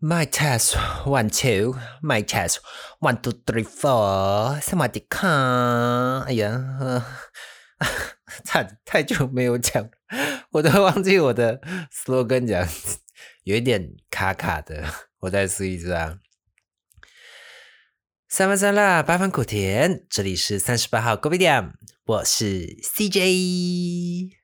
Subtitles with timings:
[0.00, 2.60] My test one two, my test
[3.00, 6.20] one two three four，萨瓦迪卡。
[6.20, 7.04] 哎呀， 呃、
[8.44, 9.90] 太太久没有讲，
[10.52, 11.60] 我都忘记我的
[11.92, 12.68] slogan 讲，
[13.42, 14.84] 有一点卡卡的，
[15.18, 16.18] 我再试一次啊。
[18.28, 21.72] 三分酸辣，八分苦甜，这里是三十八号 Go 点，
[22.04, 24.37] 我是 CJ。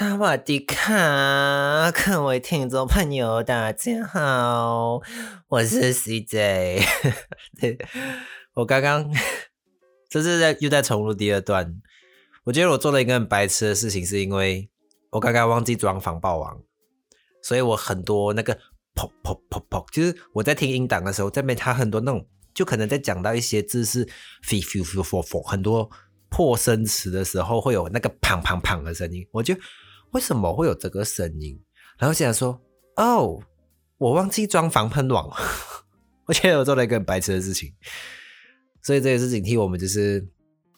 [0.00, 5.02] 萨瓦迪卡，各位听众朋友，大家好，
[5.48, 6.82] 我是 CJ。
[8.56, 9.06] 我刚刚
[10.08, 11.76] 这是在又在重录第二段。
[12.44, 14.70] 我觉得我做了一个很白痴的事情，是因为
[15.10, 16.62] 我刚刚忘记装防爆网，
[17.42, 18.54] 所以我很多那个
[18.94, 24.08] 砰砰砰砰，就是我在听音档的时候，这边它很多那种，就可能在讲到一些字是
[24.44, 25.90] f e f f f f 很多。
[26.32, 29.52] 破声词的时候会有那个砰砰砰的声音，我就
[30.12, 31.60] 为什么会有这个声音？
[31.98, 32.60] 然后想说，
[32.96, 33.40] 哦，
[33.98, 35.30] 我忘记装防喷网，
[36.26, 37.72] 我觉得我做了一个很白痴的事情，
[38.82, 40.26] 所以这也是警惕我们，就是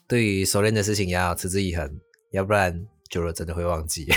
[0.07, 1.99] 对于熟练的事情要持之以恒，
[2.31, 4.07] 要不然久了真的会忘记。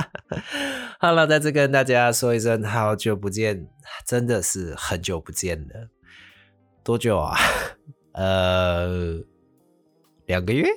[0.98, 3.68] 好了，在这跟大家说一声好久不见，
[4.06, 5.88] 真的是很久不见了，
[6.84, 7.36] 多久啊？
[8.14, 9.24] 呃。
[10.26, 10.68] 两个月，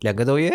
[0.00, 0.50] 两个多月，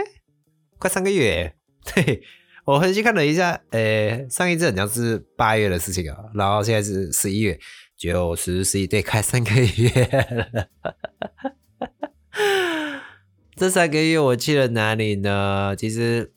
[0.79, 1.55] 快三个月。
[1.95, 2.23] 对
[2.65, 7.59] 我回去看了一下，呃，上一次好像是八月的事情啊，然后现在是十一月，
[7.97, 10.67] 九十十一，对，快三个月了。
[13.55, 15.75] 这三个月我去了哪里呢？
[15.77, 16.31] 其实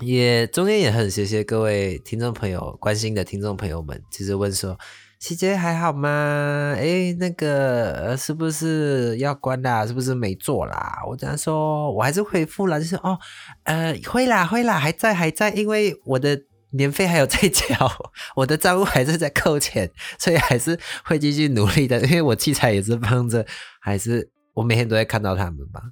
[0.00, 4.78] 也中间也很谢谢各位听众朋友关心的听众朋友们，其实问说。
[5.20, 6.74] 细节还好吗？
[6.78, 9.86] 哎，那个呃是不是要关啦？
[9.86, 11.02] 是不是没做啦？
[11.06, 13.18] 我这样说，我还是回复了，就是哦，
[13.64, 17.66] 呃，会啦，会啦，还在，还在，因为我的年费还有在交，
[18.34, 22.00] 我的账户还是在扣钱，所以还是会继续努力的。
[22.06, 23.44] 因为我器材也是放着，
[23.82, 25.82] 还是我每天都会看到他们吧。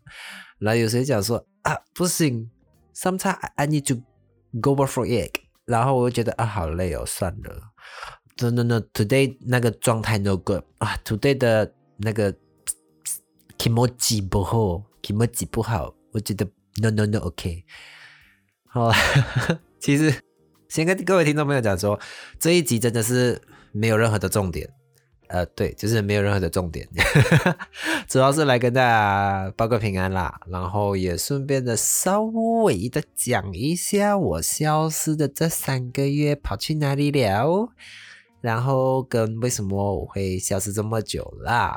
[0.58, 2.50] 然后有谁讲说啊，不行
[2.96, 4.00] ，sometimes I need to
[4.62, 5.32] go for egg，
[5.66, 7.62] 然后我就觉得啊，好累哦，算了。
[8.40, 12.32] No, no, no.，today 那个状态 no good 啊，today 的那个
[13.58, 16.46] emoji 不好，emoji 不好，我觉得
[16.80, 17.64] no no no OK。
[18.68, 18.92] 好，
[19.80, 20.14] 其实
[20.68, 21.98] 先跟各位听众朋友讲说，
[22.38, 24.70] 这一集真的是没有任何的重点，
[25.26, 26.88] 呃，对，就是没有任何的重点，
[28.06, 37.70] 主要是来跟大家报个平安啦，然后也顺便的稍微的讲一下我消失的这三个月跑去哪里了。
[38.40, 41.76] 然后跟为什么我会消失这么久啦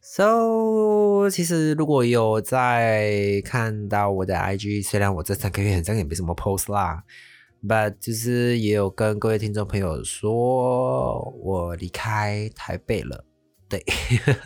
[0.00, 7.02] ？So，其实如果有在看到我的 IG，虽然我这三个月好像也没什么 post 啦
[7.62, 13.24] ，but 就是也有跟各位听众朋友说我离开台北了。
[13.68, 13.84] 对，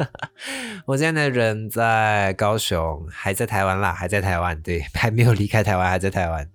[0.85, 6.51] 我现在的人在高雄，还在台湾啦，还在台湾，对，还没有离开台湾，还在台湾。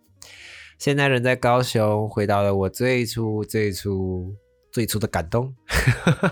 [0.77, 4.35] 现在人在高雄，回到了我最初、最初、
[4.71, 5.55] 最初的感动，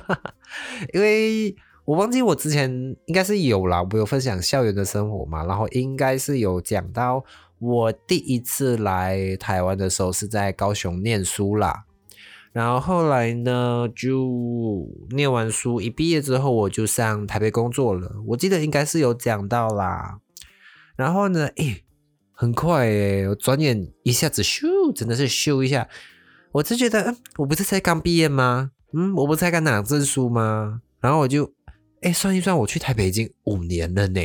[0.94, 2.70] 因为我忘记我之前
[3.06, 7.24] 应该是有啦，我有分享校园的生活嘛，然后应该是有讲到
[7.58, 11.86] 我第一次来台湾的时候是在高雄念书啦，
[12.52, 20.20] 然后后来呢就念完书一毕业之后我就上台北工作了，我记得应该是有讲到啦，
[20.96, 21.82] 然后呢，诶。
[22.38, 25.88] 很快诶，我转眼一下子咻，真的是咻一下，
[26.52, 28.72] 我就觉得，嗯，我不是才刚毕业吗？
[28.92, 30.82] 嗯，我不是才刚拿证书吗？
[31.00, 31.54] 然后我就，
[32.02, 34.22] 哎，算一算，我去台北已经五年了呢。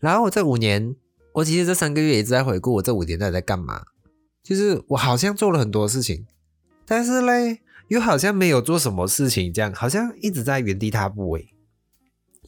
[0.00, 0.96] 然后我这五年，
[1.34, 3.82] 我其实这三个月一直在回顾我这五年到底在干嘛，
[4.42, 6.26] 就是我好像做了很多事情，
[6.86, 11.48] 但是嘞，又好像没有做什么事情，这样好像一直在原地踏步诶。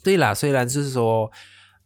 [0.02, 1.30] 对啦，虽然就是说。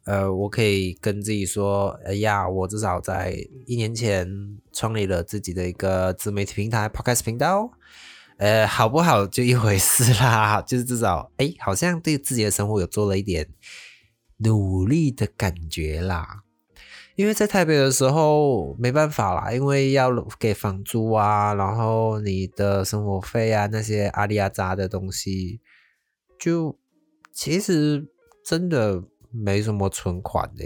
[0.08, 4.26] 呃，我可以跟自己说，哎呀，我至少在一年前
[4.72, 7.70] 创立了自己的一个自媒体平台 Podcast 频道，
[8.38, 13.50] 呃，好不好就一回事啦，就是至少，哎，好像对自己的生活有做了一点
[14.38, 16.42] 努力的感觉啦。
[17.14, 25.60] 因为在台北的时候没办法啦，因为要给房租啊，然后你的生活费啊那些阿里阿扎的东西，
[26.38, 26.78] 就
[27.30, 28.08] 其实
[28.42, 29.04] 真的。
[29.38, 30.64] 没什么存款的，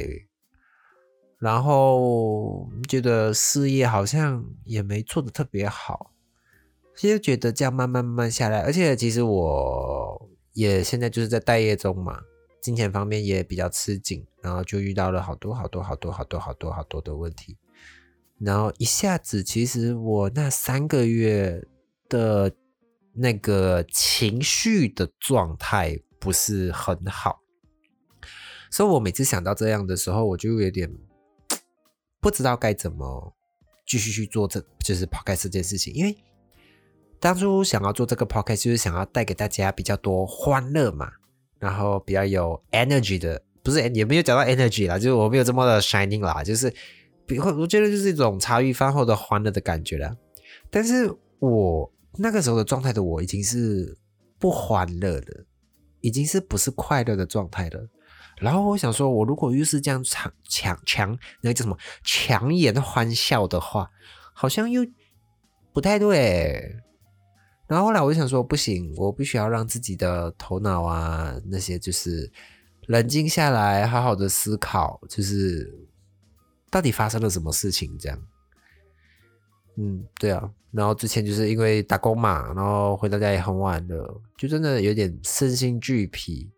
[1.38, 6.12] 然后觉得事业好像也没做的特别好，
[6.96, 12.20] 其实觉得这样慢慢慢慢下来，而且其实我也现在就是在待业中嘛，
[12.60, 17.56] 金钱方面也比较吃紧，然后就遇到了好多好多好多好多好多好多的问题，
[18.38, 21.62] 然后一下子，其实我那三个月
[22.08, 22.52] 的
[23.14, 27.41] 那个情绪的状态不是很好，
[28.72, 30.90] 所以我每次想到这样的时候，我就有点
[32.20, 33.32] 不知道该怎么
[33.86, 36.16] 继续去做，这就是 podcast 这件事情，因为。
[37.20, 41.08] 当初想要做这个 podcast，就是想要带给大家比较多欢乐嘛，
[41.60, 46.74] 然后比较有 energy 的，不是也没有讲到 energy 啦，就是我没有这么的 shining 啦，就是
[47.24, 50.16] 比我觉得就是一种茶余饭后的欢乐的感觉啦。
[50.68, 51.08] 但是
[51.38, 53.96] 我那个时候的状态的我已经是
[54.40, 55.44] 不欢乐的，
[56.00, 57.88] 已经是不是快乐的状态了。
[58.42, 63.88] 然后我想说，我如果又是这样强强强那个叫什么强颜欢笑的话，
[64.34, 64.84] 好像又
[65.72, 66.76] 不太对。
[67.68, 72.30] 然后后来我就想说，不行，我必须要让自己的头脑啊那些就是
[72.86, 75.72] 冷静下来，好好的思考，就是
[76.68, 78.18] 到底发生了什么事情这样。
[79.76, 80.50] 嗯，对啊。
[80.72, 86.50] 然后之前就是因为打工嘛，然后回到家也很晚了，就真的有点身心俱疲。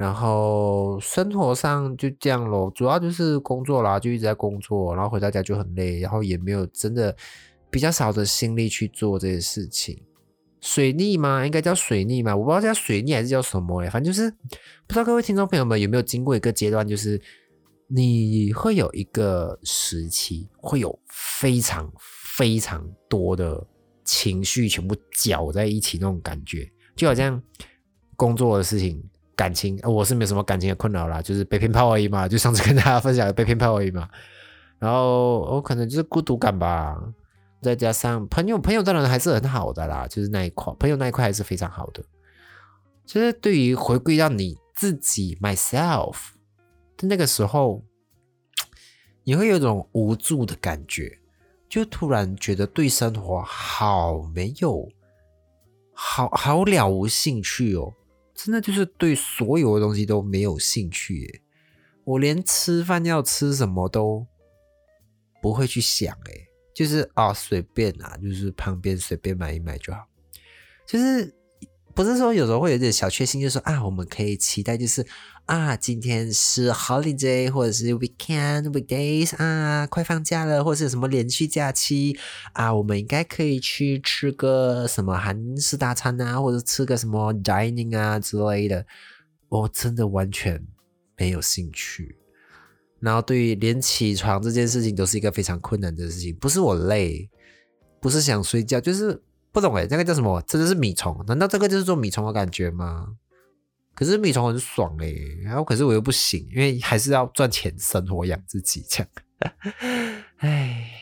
[0.00, 7.14] 然后生活上就这样咯，主要就是工作啦，就一直在工作，然后回到家就很累，然后也没有真的
[7.68, 10.02] 比较少的心力去做这些事情。
[10.62, 11.44] 水逆吗？
[11.44, 12.34] 应该叫水逆吗？
[12.34, 14.30] 我不知道叫水逆还是叫什么哎，反正就是
[14.86, 17.20] 不知道各位听众朋友们有没有经过一个阶段，就是
[17.86, 21.92] 你会有一个时期，会有非常
[22.24, 23.66] 非常多的
[24.02, 27.42] 情绪全部搅在一起那种感觉，就好像
[28.16, 29.02] 工作的事情、
[29.40, 34.06] 感情，我是没有什么感情的困扰啦，就是被骗炮而已嘛， 就上次跟大家分享的被骗炮而已嘛，
[34.78, 37.02] 然后我可能就是孤独感吧。
[37.62, 42.04] 再加上朋友，朋友当然还是很好的啦，就是那一块，朋友那一块还是非常好的。
[43.06, 46.16] 其实对于回归到你自己 myself
[46.98, 47.82] 的那个时候，
[49.24, 51.18] 你会有一种无助的感觉，
[51.66, 54.86] 就突然觉得对生活好没有，
[55.94, 57.94] 好好了无兴趣哦，
[58.44, 61.42] 真的就是对所有的东西都没有兴趣，
[62.04, 64.26] 我连吃饭要吃什么都
[65.42, 66.46] 不会去想诶。
[66.72, 70.06] 就是啊，随便啊，就是旁边随便买一买就好。
[70.86, 71.34] 就是
[72.00, 75.04] 不是说有时候会有点小确幸，就是说啊，我们可以期待，就是
[75.44, 82.16] 啊，今天是 holiday 或者是 weekend weekdays 啊，快放假了，或者是什么连续假期
[82.54, 88.86] 啊，我们应该可以去吃个什么韩式大餐啊，或者吃个什么 dining 啊之类的。
[89.50, 90.58] 我真的完全
[91.18, 92.16] 没有兴趣。
[93.00, 96.34] 然后，对于连起床这件事情都是一个非常困难的事情。
[96.36, 97.28] 不是我累，
[98.00, 99.20] 不是想睡觉，就是
[99.52, 100.40] 不懂哎，那个叫什么？
[100.42, 101.24] 真的是米虫？
[101.26, 103.16] 难道这个就是做米虫的感觉吗？
[103.94, 105.12] 可是米虫很爽哎，
[105.42, 109.08] 然后可是我又不行，因为还是要赚钱生活养自己这样。
[110.38, 110.96] 唉。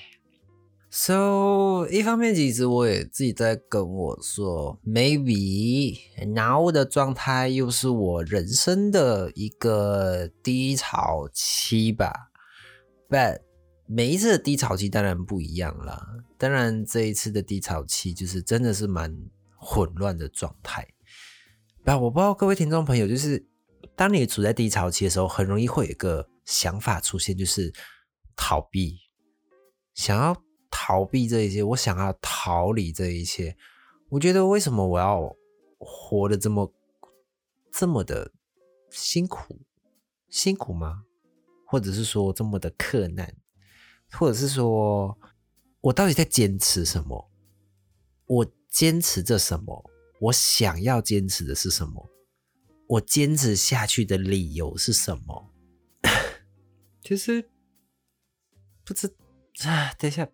[0.90, 12.30] So，一方面其实我也自己在跟我说，maybe now 的状态又是我人生的一个低潮期吧。
[13.08, 13.40] But
[13.88, 16.06] 每一次的低潮期当然不一样啦，
[16.36, 20.86] 当然这一次的低潮期就是真的是蛮混乱的状态。
[21.84, 23.46] 吧，我不知道各位听众朋友，就是
[23.96, 27.72] 当你处在低潮期的时候，很容易会有一个想法出现，就是
[28.36, 28.98] 逃避，
[29.94, 30.36] 想要。
[30.70, 33.56] 逃避这一切，我想要逃离这一切。
[34.10, 35.34] 我觉得为什么我要
[35.78, 36.72] 活得这么
[37.72, 38.32] 这么的
[38.90, 39.58] 辛苦？
[40.28, 41.04] 辛苦吗？
[41.66, 43.34] 或者是说这么的困难？
[44.12, 45.18] 或者是说
[45.80, 47.30] 我到底在坚持什么？
[48.26, 49.90] 我坚持着什么？
[50.20, 52.10] 我想要坚持的是什么？
[52.88, 55.54] 我坚持下去的理由是什么？
[57.02, 57.50] 就是
[58.84, 59.14] 不知
[59.64, 60.28] 啊，等一下。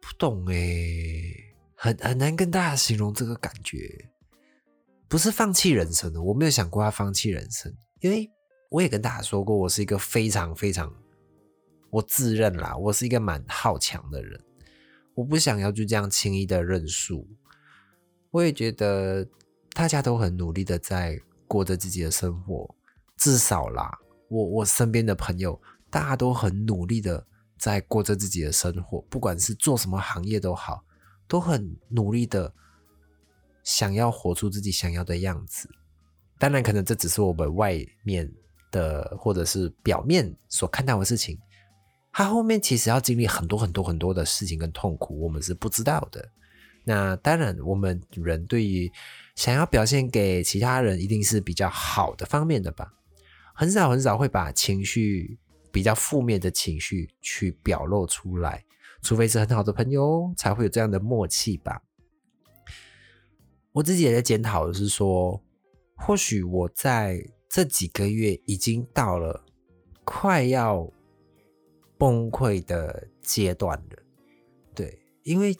[0.00, 0.54] 不懂哎，
[1.74, 4.10] 很很难跟大家形容这个感觉。
[5.08, 8.30] 不是放弃人生的，我没有想过要放弃人生，因为
[8.68, 10.94] 我也跟大家说过，我是一个非常非常，
[11.90, 14.40] 我自认啦，我是一个蛮好强的人，
[15.14, 17.26] 我不想要就这样轻易的认输。
[18.30, 19.26] 我也觉得
[19.72, 22.74] 大家都很努力的在过着自己的生活，
[23.16, 23.98] 至少啦，
[24.28, 27.26] 我我身边的朋友，大家都很努力的。
[27.58, 30.84] 在过着自己的生活，不管是做什么行业都好，
[31.26, 32.54] 都很努力的
[33.64, 35.68] 想要活出自己想要的样子。
[36.38, 38.32] 当然，可能这只是我们外面
[38.70, 41.38] 的或者是表面所看到的事情，
[42.12, 46.28] 他后面其实要经历很多很多很多的事情跟痛苦，我们是不知道的。
[46.84, 48.90] 那当然，我们人对于
[49.34, 52.94] 想要表现给其他人，一定是比较好的方面的吧。
[53.54, 55.38] 很少很少会把情绪
[55.70, 58.64] 比较负面的情绪去表露出来，
[59.02, 61.82] 除非是很好的朋友才会有这样的默契吧。
[63.72, 65.42] 我自己也在检讨的是说，
[65.94, 69.44] 或许我在这几个月已经到了
[70.04, 70.90] 快要
[71.96, 74.02] 崩溃的阶段了。
[74.74, 75.56] 对，因为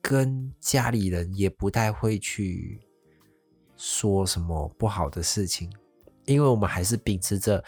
[0.00, 2.80] 跟家里人也不太会去
[3.76, 5.70] 说什么不好的事情，
[6.24, 7.62] 因为我们还是秉持着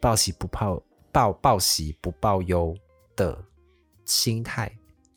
[0.00, 2.74] 报喜不报报报喜不报忧
[3.14, 3.44] 的
[4.04, 4.74] 心态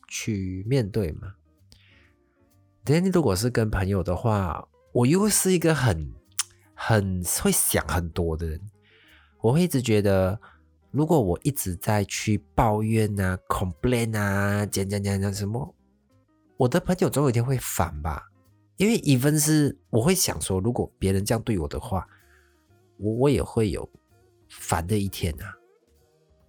[0.08, 1.34] 去面对嘛。
[2.84, 6.12] 但如果是跟朋友的话，我又是一个很
[6.86, 8.60] 很会想很多的人。
[9.40, 10.38] 我会一直觉得，
[10.90, 15.74] 如果我一直在去抱怨啊、complain 啊、讲讲讲讲什么，
[16.58, 18.30] 我的朋友总有一天会烦吧。
[18.76, 22.06] 因为 even 是我会想说，如果别人这样对我的话，
[22.98, 23.88] 我我也会有
[24.50, 25.54] 烦的一天啊。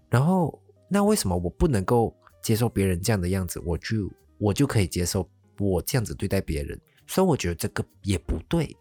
[0.10, 5.30] 然后，那为什么我不能够接受别人这样的样子，我就我就可以接受？
[5.60, 6.78] 我这样子对待别人，
[7.08, 8.76] 所以我觉得这个也不对。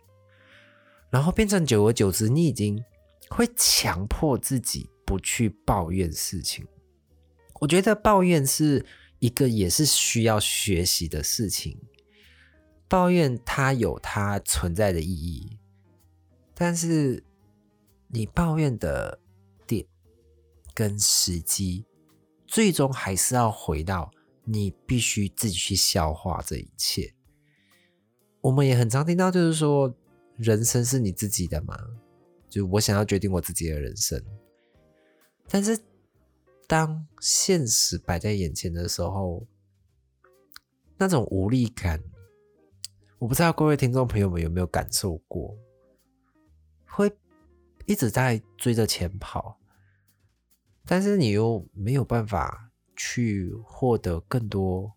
[1.15, 2.83] 然后变成久而久之，你已经
[3.31, 6.67] 会强迫自己不去抱怨事情。
[7.61, 8.85] 我觉得抱怨是
[9.21, 11.81] 一个也是需要学习的事情。
[12.89, 15.57] 抱怨它有它存在的意义，
[16.53, 17.23] 但是
[18.09, 19.21] 你抱怨的
[19.69, 19.87] 点
[20.75, 21.85] 跟时机，
[22.45, 24.11] 最终还是要回到。
[24.43, 27.15] 你必须自己去消化这一切。
[28.41, 29.95] 我们也很常听到，就是说，
[30.37, 31.79] 人生是你自己的嘛，
[32.49, 34.23] 就我想要决定我自己的人生。
[35.49, 35.79] 但是，
[36.67, 39.47] 当现实摆在眼前的时候，
[40.97, 42.03] 那种无力感，
[43.19, 45.57] 我不知道各位听众朋友们有没有感受过，
[46.87, 47.13] 会
[47.87, 49.59] 一直在追着钱跑，
[50.85, 52.71] 但是你又没有办法。
[52.97, 54.93] 去获得更多，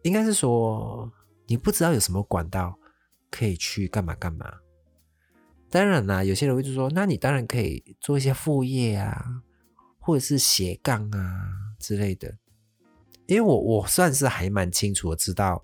[0.00, 1.12] 应该是说
[1.46, 2.79] 你不知道有什么管道
[3.30, 4.58] 可以去干嘛干嘛。
[5.70, 9.42] 当然啦，有些人会就说，那你当然可以做一些副业啊，
[9.98, 12.36] 或者是斜杠啊之类的。
[13.26, 15.62] 因为我我算是还蛮清楚的知道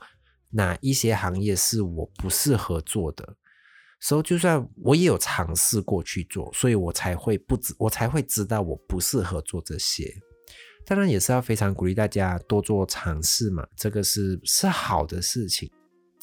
[0.51, 3.37] 哪一些行业是我不适合做的。
[3.99, 10.15] 所以，就算我也有尝试过去做，所以我才会不知，我才会知道我不适合做这些。
[10.85, 15.69] 当然，也是要非常鼓励大家多做尝试嘛，这个是是好的事情。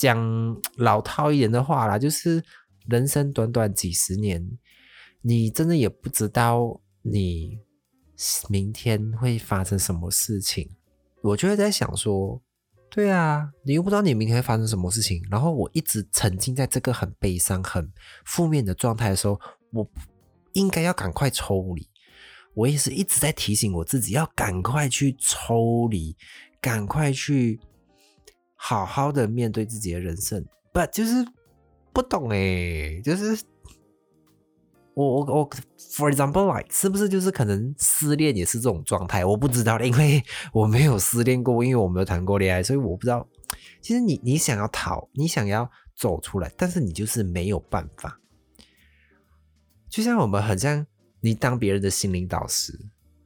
[0.03, 2.43] 讲老套一点的话啦，就是
[2.87, 4.45] 人生短短几十年，
[5.21, 7.57] 你真的也不知道你
[8.49, 10.69] 明天会发生什么事情。
[11.21, 12.41] 我就会在想说。
[12.95, 15.19] 对啊，你又不知道你明天会发生什么事情。
[15.31, 17.91] 然后我一直沉浸在这个很悲伤、很
[18.23, 19.39] 负面的状态的时候，
[19.71, 19.89] 我
[20.51, 21.89] 应该要赶快抽离。
[22.53, 26.15] 我也是一直在提醒我自己，要赶快去抽离，
[26.61, 27.59] 赶快去
[28.65, 30.45] 好好的面对自己的人生。
[30.71, 31.25] ，but，就是
[31.91, 33.37] 不懂哎，就是。
[34.95, 39.25] 我我我，for example like，是不是就是可能失恋也是这种状态？
[39.25, 43.27] 我不知道，因为 我没有失恋过，因为我没有谈过恋爱，所以我不知道。
[43.81, 48.17] 其实你你想要逃，你想要走出来，但是你就是没有办法。
[49.89, 50.85] 就像我们很像
[51.19, 52.79] 你当别人的心灵导师，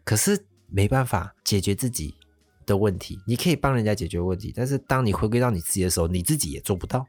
[0.03, 2.15] 可是没办法解决自己
[2.67, 3.19] 的问题。
[3.25, 7.03] 你可以帮人家解决问题，但是当你回归到你自己的时候，你自己也做不到。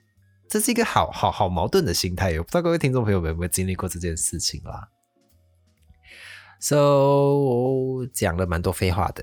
[0.49, 4.89] 这是一个好好好矛盾的心态，我不知道各位听众朋友们有没有经历过这件事情啦。
[6.59, 9.23] So 讲了蛮多废话的，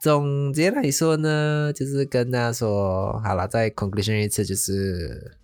[0.00, 5.38] 总结来说呢，就是跟大家说好了，在 conclusion 一次，就是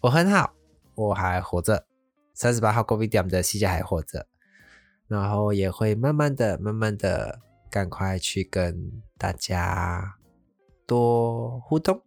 [0.00, 0.54] 我很好，
[0.94, 1.84] 我还活着，
[2.34, 4.26] 三十八号 COVID 点的细节还活着，
[5.08, 7.40] 然后也会慢慢的、慢慢的，
[7.74, 10.14] 赶快去跟大家
[10.86, 12.00] 多互动。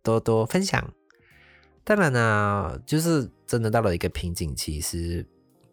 [0.00, 0.90] 多多分享，
[1.84, 5.26] 当然呢，就是真的到了一个瓶颈期，是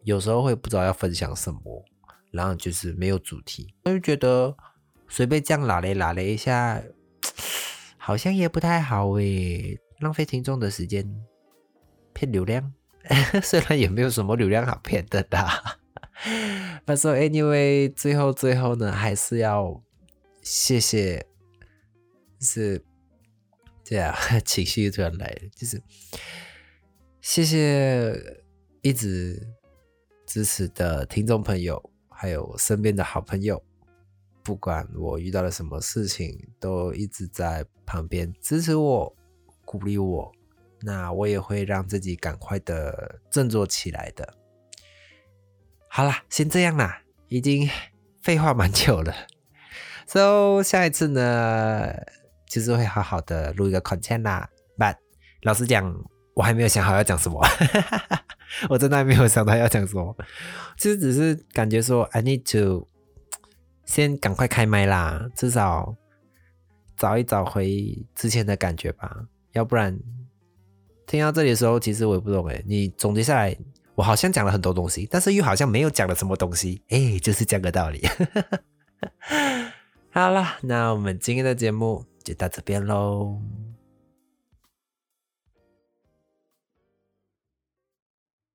[0.04, 1.86] 有时候会不知道要分享什么，
[2.32, 4.54] 然后就是没有主题，我就觉得
[5.08, 6.82] 随便这样拉嘞拉嘞一下，
[7.98, 11.08] 好像也不太好诶，浪费听众的时间，
[12.12, 12.74] 骗流量，
[13.42, 15.78] 虽然也没有什么流量好骗的啦。
[16.86, 19.82] 但是 anyway，最后最后呢，还是要
[20.42, 21.26] 谢谢，
[22.40, 22.84] 是。
[23.88, 25.80] 对啊， 情绪突然来了，就是
[27.22, 28.42] 谢谢
[28.82, 29.40] 一直
[30.26, 33.64] 支持的听众朋友，还有身边的好朋友，
[34.42, 39.16] 不管我遇到了什么事情，都一直在旁边支持我、
[39.64, 40.32] 鼓励我。
[40.82, 44.34] 那我也会让自己赶快的振作起来的。
[45.96, 47.70] 好啦，先这样啦，已经
[48.22, 49.16] 废话蛮久了。
[50.06, 51.96] So 下一次呢，
[52.50, 54.50] 就是会好好的录一个 content 啦。
[54.78, 54.98] But
[55.44, 55.98] 老实讲，
[56.34, 57.42] 我还没有想好要讲什么，
[58.68, 60.14] 我真的还没有想到要讲什么。
[60.78, 62.90] 其实只是感觉说，I need to
[63.86, 65.96] 先赶快开麦啦，至少
[66.98, 69.98] 找一找回之前的感觉吧，要不然。
[71.08, 72.62] 听到这里的时候，其实我也不懂哎。
[72.68, 73.56] 你总结下来，
[73.96, 76.82] 我好像讲了很多东西，但是又好像没有讲了什么东西。
[76.90, 78.02] 哎，就是这个道理。
[80.12, 83.42] 好了，那我们今天的节目就到这边喽。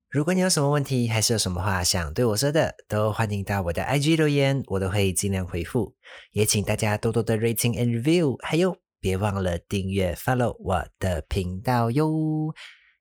[0.09, 5.95] 如果你有什么问题，还是有什么话想对我说的，都欢迎到我的 IG 留言，我都会尽量回复。
[6.31, 8.77] 也请大家多多的 rating and review，还有。
[9.03, 12.53] 别忘了订阅、follow 我的频道哟！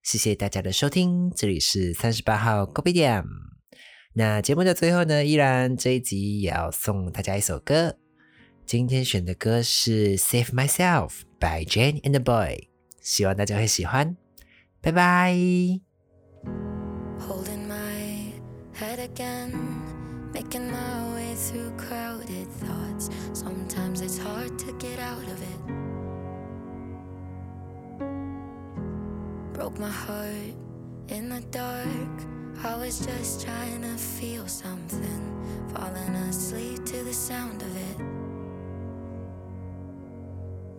[0.02, 3.22] 谢谢大家的收听，这里是三十八号 Copy 点。
[4.14, 7.96] 那节目的最后呢，依然这一集也要送大家一首歌。
[8.64, 12.68] 今天选的歌是《Save Myself》by Jane and the Boy，
[13.00, 14.16] 希望大家会喜欢。
[14.80, 15.34] 拜拜。
[29.60, 30.54] Broke my heart
[31.08, 32.16] in the dark.
[32.64, 35.22] I was just trying to feel something,
[35.74, 37.98] falling asleep to the sound of it.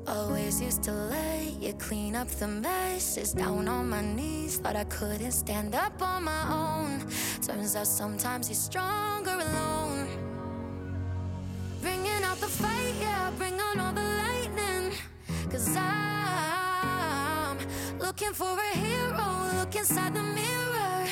[0.08, 4.58] Always used to lay you clean up the messes down on my knees.
[4.58, 7.06] Thought I couldn't stand up on my own.
[7.46, 9.71] Turns out sometimes you're stronger alone.
[18.32, 21.06] Looking for a hero, look inside the mirror.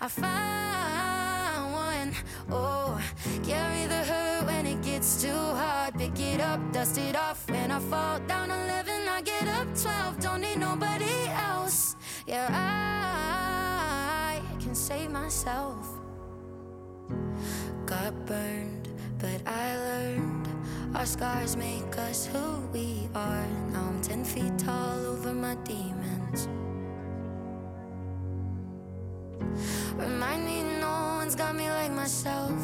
[0.00, 2.12] I find one.
[2.50, 3.00] Oh,
[3.44, 5.94] carry the hurt when it gets too hard.
[5.94, 7.48] Pick it up, dust it off.
[7.48, 10.18] When I fall down 11, I get up 12.
[10.18, 11.94] Don't need nobody else.
[12.26, 15.86] Yeah, I can save myself.
[17.84, 18.88] Got burned,
[19.20, 20.48] but I learned.
[20.96, 23.46] Our scars make us who we are.
[23.70, 26.48] Now I'm 10 feet tall over my demons.
[31.36, 32.58] Got me like myself.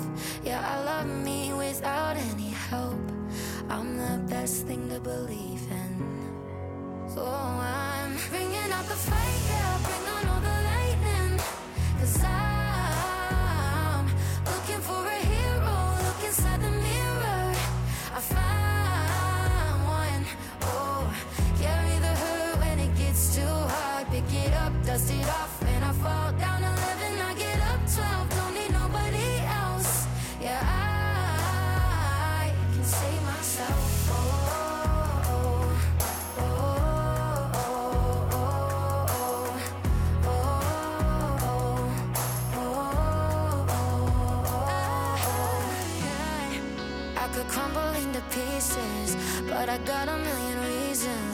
[0.44, 3.00] Yeah, I love me without any help.
[3.68, 5.94] I'm the best thing to believe in.
[7.14, 11.38] So I'm bringing out the fight, yeah, bring on all the lightning.
[11.98, 14.06] Cause I'm
[14.50, 17.52] looking for a hero, look inside the mirror.
[18.16, 20.24] I found one.
[20.62, 21.14] Oh,
[21.60, 24.06] carry the hurt when it gets too hard.
[24.10, 25.51] Pick it up, dust it off,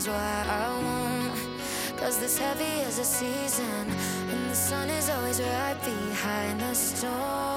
[0.08, 1.98] why I won't.
[1.98, 3.84] Cause this heavy is a season,
[4.30, 7.47] and the sun is always right behind the storm.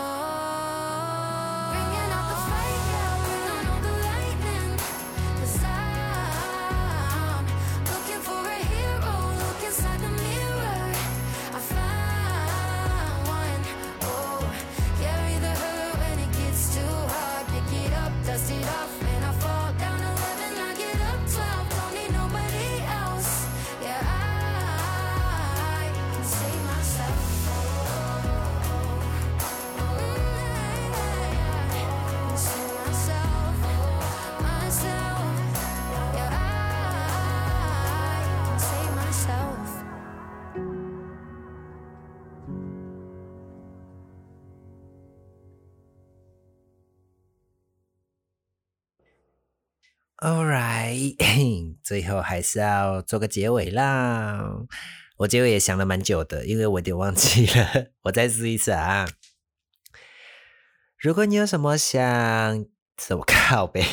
[50.21, 51.17] All right，
[51.81, 54.67] 最后还是要做个结尾啦。
[55.17, 57.87] 我结尾也想了蛮久的，因为我有点忘记了。
[58.03, 59.07] 我再试一次啊。
[60.99, 62.03] 如果你有什么想，
[62.99, 63.83] 什么靠呗？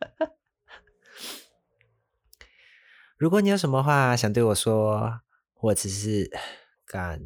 [3.16, 5.22] 如果你有什么话想对我说，
[5.54, 6.30] 或者是
[6.84, 7.18] 干